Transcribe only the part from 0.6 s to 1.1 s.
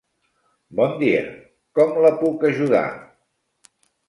Bon